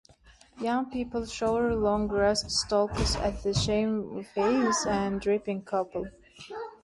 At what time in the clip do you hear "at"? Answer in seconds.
3.17-3.43